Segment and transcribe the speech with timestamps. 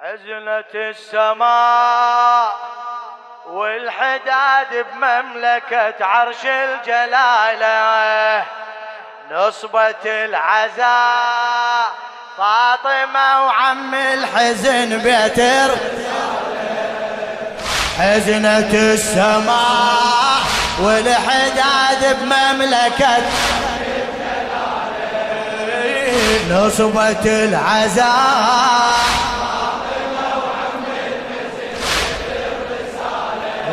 [0.00, 2.52] حزنت السماء
[3.46, 8.44] والحداد بمملكة عرش الجلالة.
[9.30, 11.88] نصبة العزاء
[12.38, 15.76] فاطمة وعم الحزن بيتر.
[17.98, 20.40] حزنة السماء
[20.80, 23.16] والحداد بمملكة
[26.50, 29.25] نصبة العزاء.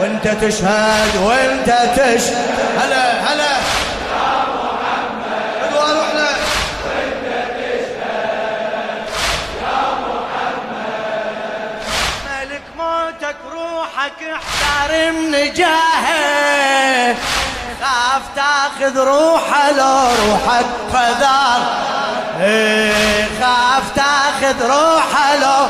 [0.03, 2.35] وانت تشهد وانت تشهد
[2.79, 3.53] هلا هلا.
[14.33, 15.31] احتار من
[17.81, 21.59] خاف تاخذ روحه لو روحك فذار
[22.41, 25.67] إيه، خاف تاخذ روحه لو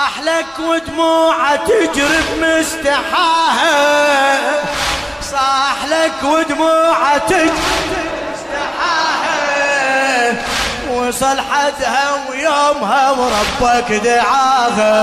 [0.00, 3.68] صاح لك ودموعه تجري بمستحاها
[5.22, 7.50] صاح لك ودموعه تجري
[8.32, 9.30] مستحاها.
[10.90, 14.94] وصل حدها ويومها وربك دعاها.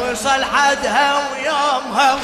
[0.00, 2.18] وصل حدها ويومها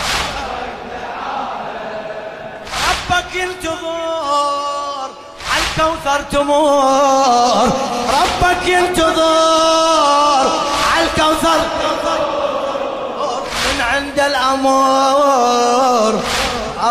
[2.88, 5.10] ربك ينتظر
[5.52, 7.68] عالكوثر تمور.
[8.08, 9.90] ربك ينتظر
[14.50, 16.22] الأمور.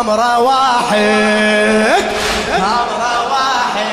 [0.00, 2.02] أمر واحد.
[2.56, 3.90] أمر واحد.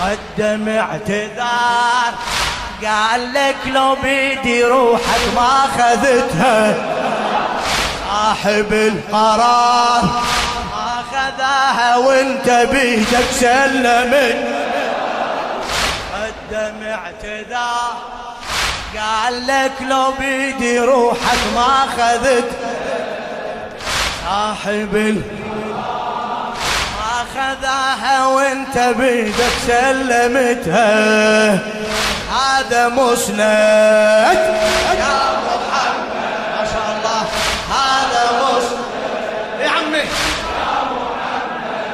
[0.00, 2.12] قدم اعتذار
[2.84, 6.74] قال لك لو بيدي روحك ما خذتها
[8.08, 10.02] صاحب القرار.
[10.72, 14.48] ما خذاها وانت بيدك سلمت.
[16.14, 17.92] قدم اعتذار
[18.96, 22.50] قال لك لو بيدي روحك ما خذت
[24.24, 25.22] صاحب ال
[26.98, 31.58] ما خذاها وانت بيدك سلمتها.
[32.30, 33.38] هذا مسند.
[33.38, 36.08] يا محمد
[36.54, 37.20] ما شاء الله.
[37.76, 38.80] هذا مسند.
[39.60, 40.04] يا عمي.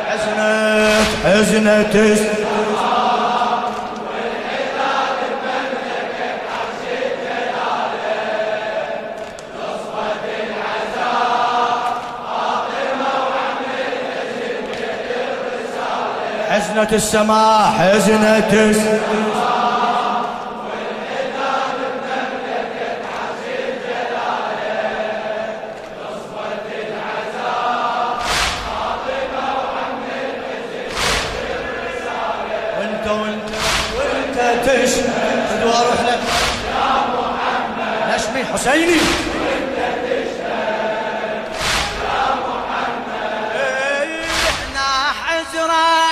[0.08, 2.43] حزنت حزنت.
[16.74, 19.43] حزنة السماء حزنة السماء.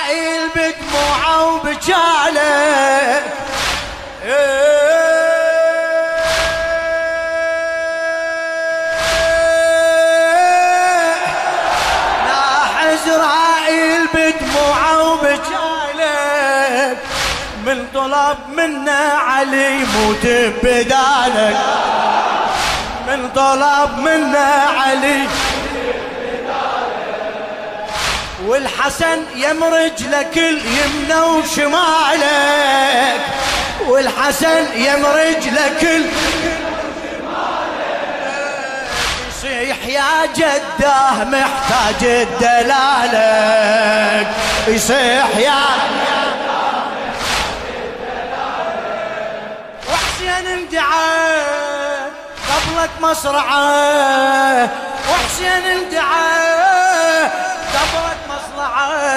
[0.03, 3.23] عزرائيل بدموعه وبجاله
[12.27, 16.97] ناح عزرائيل بدموعه وبجاله
[17.65, 20.25] من طلب منا علي موت
[20.63, 21.57] بدالك
[23.07, 24.51] من طلب منا
[24.85, 25.27] علي
[28.45, 33.21] والحسن يمرج لك اليمنى وشمالك
[33.87, 35.87] والحسن يمرج لك.
[39.29, 43.47] يصيح يا جده محتاج الدلالك
[44.67, 45.61] يصيح يا
[49.89, 51.41] وحسين اندعى
[52.49, 54.69] قبلك مصرعة
[55.11, 57.23] وحسين اندعى
[57.73, 58.02] قبلك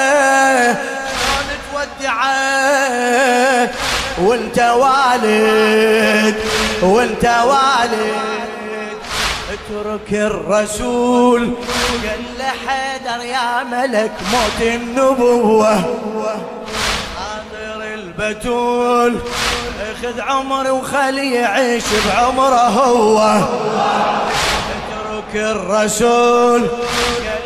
[0.07, 1.47] شلون
[4.19, 6.37] وانت والد
[6.83, 8.17] وانت والد.
[9.53, 11.43] اترك الرسول
[12.05, 15.75] قال له حيدر يا ملك موت النبوة.
[17.17, 19.19] حاضر البتول
[19.93, 23.19] اخذ عمري وخلي يعيش بعمره هو.
[24.77, 27.46] اترك الرسول قال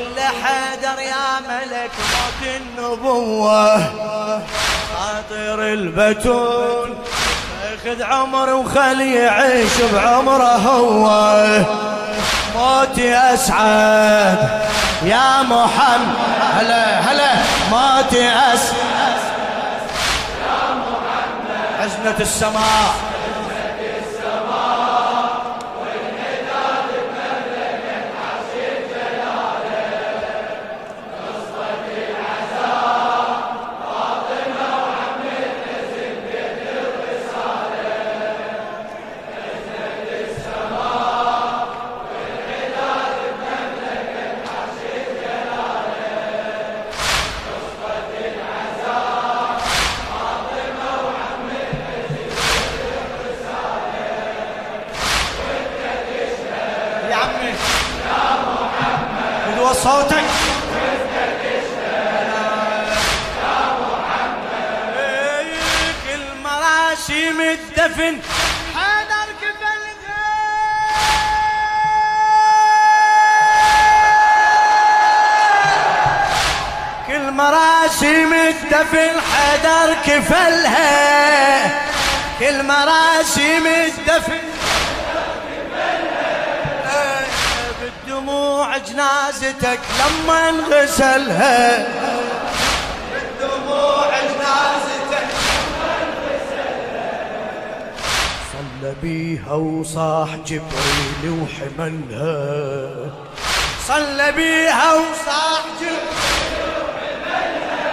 [0.90, 3.78] حيدر يا ملك موت النبوة.
[4.96, 6.94] خاطر البتول
[7.75, 11.34] أخذ عمر وخلي يعيش بعمره هو.
[12.56, 14.60] موتي أسعد
[15.02, 16.16] يا محمد.
[16.58, 17.32] هلا هلا.
[17.70, 18.72] موت صلاتي أس
[21.81, 23.09] حزنة السماء.
[67.00, 68.19] مراسيم الدفن
[68.76, 69.81] حيدر كفل
[77.06, 81.69] كل مراسيم الدفن حيدر كفلها
[82.38, 84.41] كل مراسيم الدفن
[88.08, 91.87] دموع جنازتك لما انغسلها
[99.02, 102.90] بيها وصاح جبريل وحملها.
[103.88, 107.84] صلى بيها وصاح جبريل وحملها.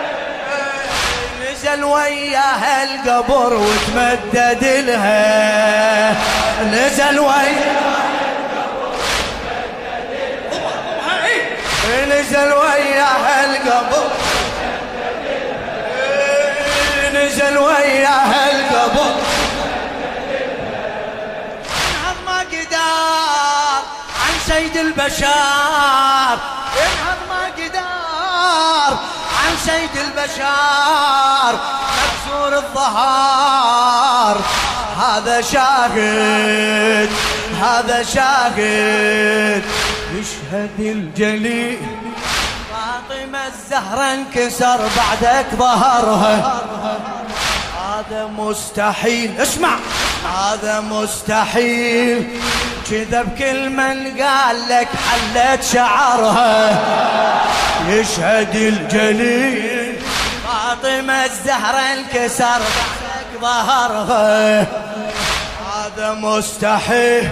[1.51, 6.15] نزل وياها القبر وتمدد لها.
[6.63, 7.87] نزل وياها
[12.07, 14.07] نزل وياها القبر
[17.13, 19.36] نزل وياها القبر.
[24.57, 26.37] سيد البشر.
[26.83, 28.91] انهض ما قدار
[29.39, 31.59] عن سيد البشر.
[31.97, 34.37] مكسور الظهر
[35.01, 37.09] هذا شاهد
[37.61, 39.63] هذا شاهد.
[40.13, 41.79] يشهد الجليل.
[42.71, 46.61] فاطمة الزهرة انكسر بعدك ظهرها.
[47.87, 49.41] هذا مستحيل.
[49.41, 49.75] اسمع.
[50.37, 52.41] هذا مستحيل.
[52.89, 56.79] كذب كل من قال لك حلت شعرها
[57.87, 59.95] يشهد الجليل
[60.47, 62.61] فاطمة الزهرة انكسر
[63.41, 64.59] ظهرها
[65.75, 67.29] هذا مستحيل.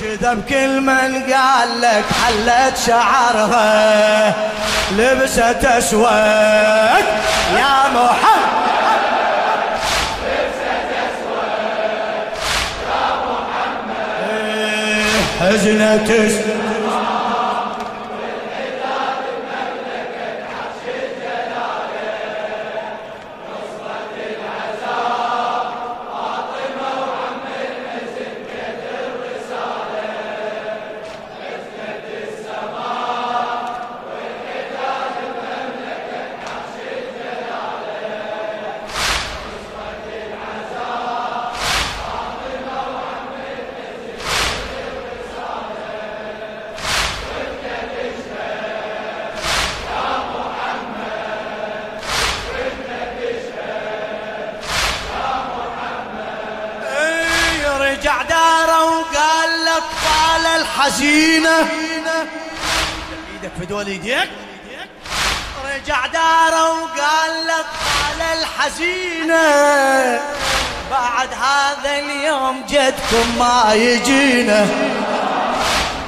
[0.00, 4.34] كذب كل من قال لك حلت شعرها
[4.92, 7.04] لبست أسود.
[7.56, 8.41] يا محمد
[15.42, 16.10] حزنة
[60.72, 61.58] الحزينة
[63.32, 64.30] إيدك في دول إيديك.
[65.64, 69.42] رجع داره وقال لأطفال الحزينة.
[70.90, 74.66] بعد هذا اليوم جدكم ما يجينا.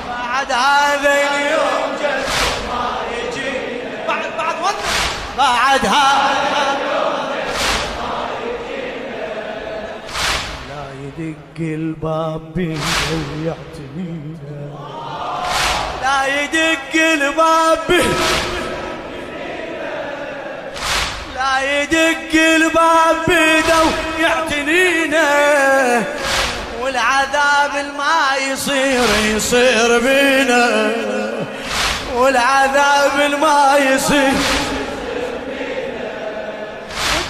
[0.09, 4.06] بعد هذا اليوم جدكم ما يجينا.
[4.09, 4.75] بعد بعد
[5.38, 6.84] بعد هذا
[11.18, 12.80] يدق الباب بينا
[13.37, 14.75] ويعتنينا
[16.02, 18.02] لا يدق الباب.
[21.35, 23.83] لا يدق الباب بيده
[24.18, 25.28] ويعتنينا
[26.83, 30.92] والعذاب الما يصير يصير بينا.
[32.14, 34.33] والعذاب الما يصير.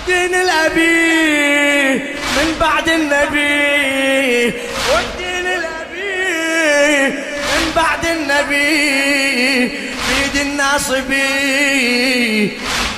[0.08, 4.52] الدين الأبي من بعد النبي.
[4.92, 7.08] والدين الأبي
[7.54, 9.84] من بعد النبي.
[10.08, 11.22] بيد الناصبي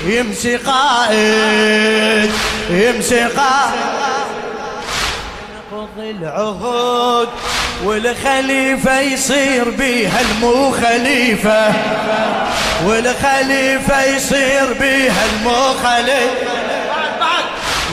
[0.06, 2.30] يمسي قائد
[2.70, 3.96] يمسي قائد.
[5.72, 7.28] نقض العهود
[7.84, 11.72] والخليفة يصير بيها المو خليفة
[12.86, 16.45] والخليفة يصير بيها المو خليفة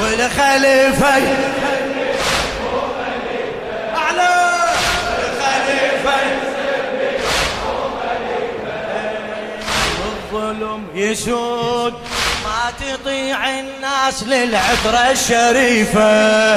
[0.03, 1.17] والخليفة
[10.33, 11.93] الظلم يسود
[12.43, 16.55] ما تطيع الناس للعطرة الشريفة.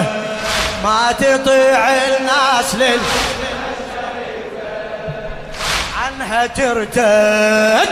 [0.85, 3.00] ما تطيع الناس لل.
[6.03, 7.88] عنها ترتد.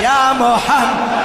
[0.00, 1.22] يا محمد.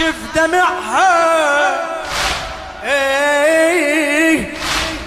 [0.00, 1.76] ناشف دمعها.
[2.84, 4.54] إيه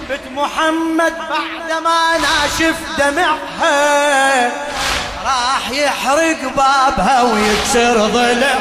[0.08, 4.46] بنت محمد بعد ما ناشف دمعها
[5.24, 8.54] راح يحرق بابها ويكسر ضلع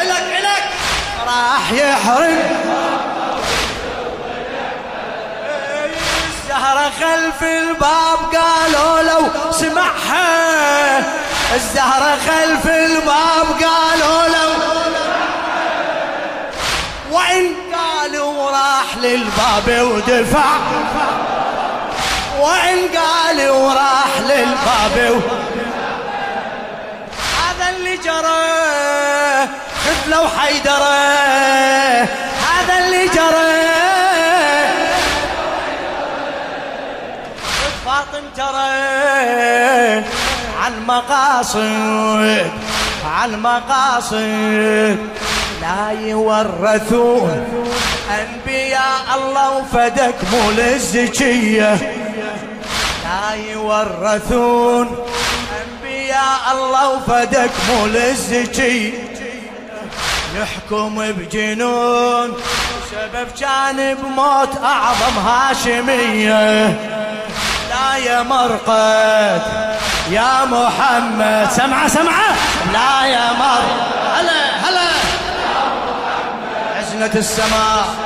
[0.00, 0.64] إلك إلك.
[1.26, 2.66] راح يحرق.
[6.26, 8.95] الزهرة خلف الباب قالوا
[9.50, 10.98] سمعها.
[11.54, 14.50] الزهرة خلف الباب قالوا لو
[17.10, 20.56] وإن قالوا راح للباب ودفع.
[22.40, 25.22] وإن قالوا راح للباب
[27.38, 29.48] هذا اللي جرى
[29.84, 32.25] خذ لو حيدره.
[37.86, 38.70] فاطم ترى
[40.62, 42.50] عن مقاصد
[43.06, 44.98] عن مقاصد
[45.62, 47.46] لا يورثون
[48.10, 51.74] أنبياء الله وفدك مو للزكية.
[53.04, 54.96] لا يورثون
[55.62, 58.92] أنبياء الله وفدك مو للزكية.
[60.40, 62.34] يحكم بجنون
[62.90, 66.74] سبب كان بموت أعظم هاشمية.
[67.96, 69.42] يا مرقد
[70.10, 71.48] يا محمد.
[71.50, 72.30] سمعة سمعة.
[72.72, 73.80] لا يا مرقد
[74.16, 74.88] هلا هلا.
[76.78, 78.05] عزنة السماء.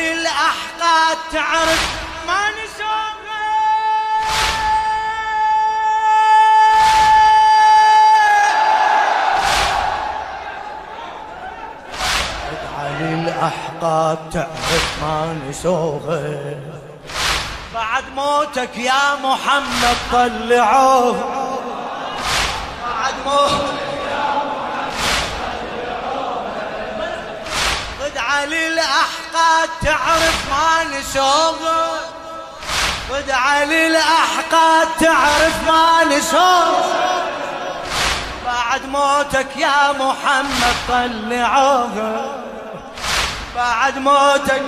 [0.00, 1.82] للأحقاد تعرف
[2.26, 3.10] ما نسوقه
[13.00, 16.56] للأحقاد تعرف ما نسوغه
[17.74, 21.14] بعد موتك يا محمد طلعوه.
[22.84, 23.79] بعد موتك
[29.82, 31.58] تعرف ما نسوغ
[33.10, 36.80] خد علي الأحقاد تعرف ما نسوغ
[38.46, 42.40] بعد موتك يا محمد طلعوه.
[43.56, 44.62] بعد موتك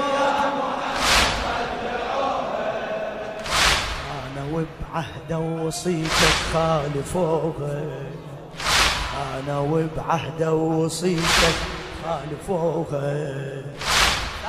[4.13, 7.83] أنا وبعهد وصيتك خالفوها
[9.35, 11.55] أنا وبعهد وصيتك
[12.05, 13.33] خالفوها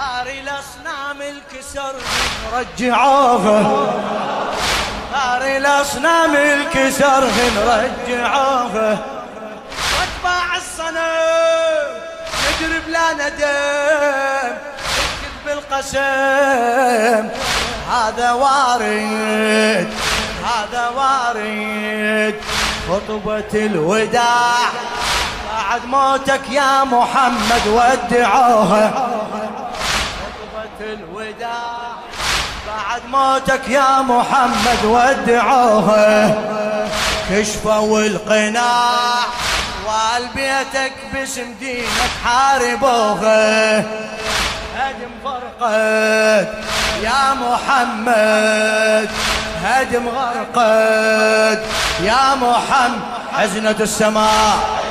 [0.04, 1.94] دار الاصنام الكسر
[2.54, 3.60] رجعوها
[5.14, 7.24] دار الاصنام الكسر
[7.58, 8.98] رجعوها
[9.94, 11.88] واتباع الصنم
[12.50, 14.56] ادري بلا ندم
[14.96, 17.30] تكتب بالقسم.
[17.92, 19.94] هذا وارد
[20.44, 22.36] هذا وارد.
[22.90, 24.56] خطبة الوداع
[25.54, 29.13] بعد موتك يا محمد ودعوها
[30.84, 31.94] الوداع.
[32.68, 36.36] بعد موتك يا محمد ودعوها
[37.30, 39.20] كشفوا القناع
[39.88, 43.80] والبيتك باسم دينك حاربوها
[44.78, 46.48] هدم فرقت
[47.04, 49.10] يا محمد.
[49.64, 51.60] هدم غرقت
[52.04, 53.02] يا محمد.
[53.34, 54.83] حزنة السماء.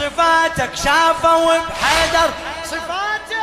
[0.00, 2.30] صفاتك شافوا بحيدر
[2.64, 3.36] صفاتك.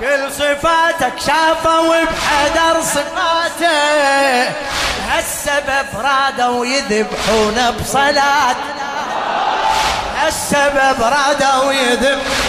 [0.00, 4.50] كل صفاتك شافوا بحيدر صفاته
[5.08, 8.56] هالسبب رادوا يذبحون بصلاة.
[10.16, 12.41] هالسبب رادوا يذبحون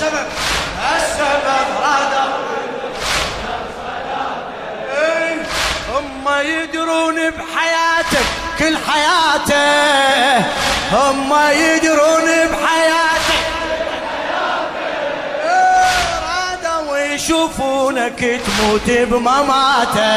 [0.00, 0.26] السبب.
[0.96, 2.32] السبب رادوا
[5.94, 8.26] هم يدرون بحياتك
[8.58, 10.38] كل حياته.
[10.92, 13.42] هم يدرون بحياتك.
[16.24, 20.10] رادوا يشوفونك تموت بمماته.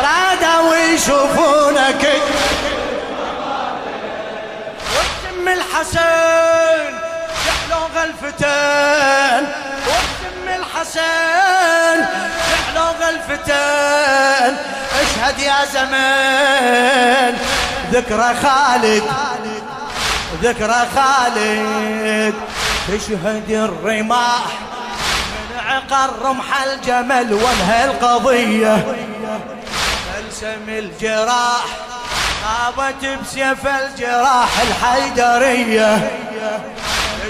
[0.00, 2.06] رادوا يشوفونك
[4.92, 6.69] وتم الحسن
[8.22, 9.46] غلفتين
[9.86, 11.98] وتم الحسن
[12.52, 14.56] يحلو غلفتين
[15.00, 17.36] اشهد يا زمان
[17.92, 19.02] ذكرى خالد.
[20.42, 22.34] ذكرى خالد.
[22.88, 24.44] تشهد الرماح
[25.50, 28.84] من عقر رمح الجمل وانهى القضية.
[30.16, 31.64] بلسم الجراح
[32.44, 36.10] غابت بسيف الجراح الحيدرية.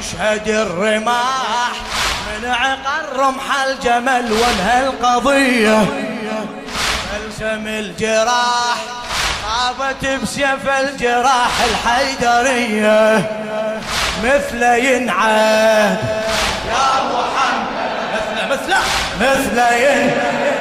[0.00, 1.72] تشهد الرماح
[2.26, 5.86] من عقر رمح الجمل وانهى القضية.
[7.12, 8.76] بلسم الجراح
[9.48, 13.30] غابت بسيف الجراح الحيدرية.
[14.24, 15.98] مثل ينعاد.
[16.68, 18.74] يا محمد مثل مثل
[19.20, 20.59] مثل ينعاد.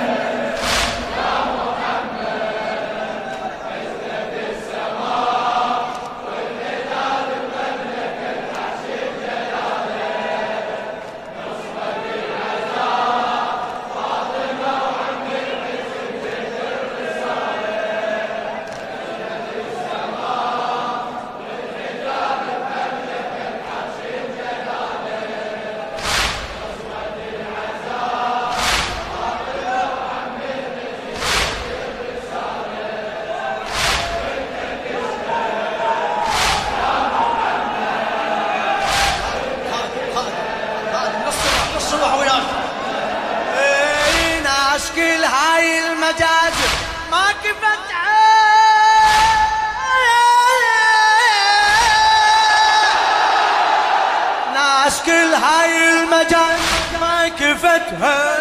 [54.53, 58.37] ناس كل هاي المجازر ما كفتها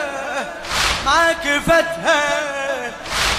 [1.06, 2.48] ما كفتها.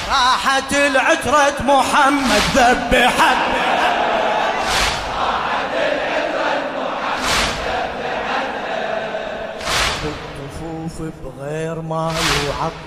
[0.10, 3.38] راحت العترة محمد ذبحت
[11.24, 12.14] بغير ما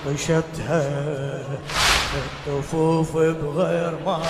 [0.07, 0.83] وعطشتها
[2.15, 4.23] الطفوف بغير ما.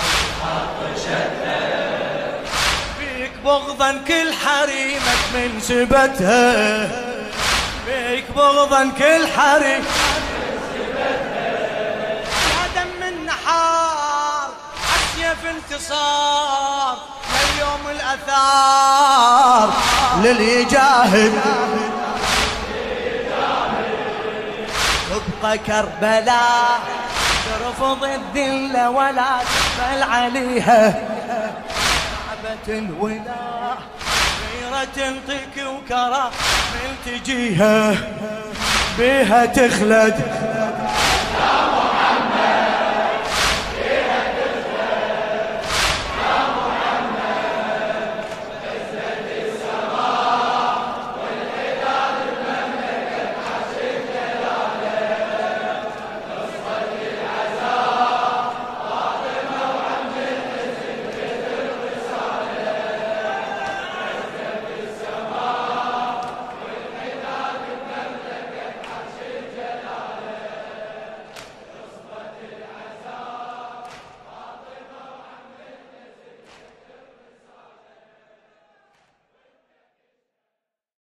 [2.99, 6.88] فيك بغضا كل حريمك من سبتها
[7.87, 9.85] فيك بغضا كل حريم.
[12.51, 14.49] يا دم النحار
[15.51, 16.97] انتصار
[17.33, 19.73] لليوم الأثار.
[20.23, 21.33] للي جاهد
[25.42, 27.02] تبقى كربلاء.
[27.45, 30.95] ترفض الذلة ولا تقبل عليها
[32.29, 33.79] محبة الولاء
[34.53, 36.31] غيرة تنطيك وكرا
[36.75, 37.95] من تجيها
[38.99, 40.17] بها تخلد.